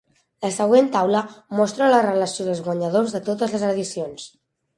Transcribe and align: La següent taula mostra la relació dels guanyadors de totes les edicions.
La 0.43 0.49
següent 0.53 0.87
taula 0.95 1.21
mostra 1.59 1.89
la 1.91 1.99
relació 2.07 2.47
dels 2.49 2.63
guanyadors 2.69 3.15
de 3.19 3.23
totes 3.29 3.55
les 3.59 3.69
edicions. 3.71 4.27